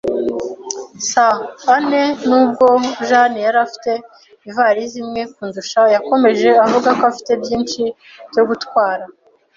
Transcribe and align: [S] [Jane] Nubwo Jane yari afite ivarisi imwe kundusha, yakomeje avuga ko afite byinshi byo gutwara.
[S] 1.09 1.11
[Jane] 1.63 2.01
Nubwo 2.27 2.65
Jane 3.07 3.39
yari 3.45 3.59
afite 3.65 3.91
ivarisi 4.49 4.97
imwe 5.03 5.21
kundusha, 5.33 5.81
yakomeje 5.95 6.49
avuga 6.65 6.89
ko 6.97 7.03
afite 7.11 7.31
byinshi 7.41 7.81
byo 8.29 8.43
gutwara. 8.49 9.03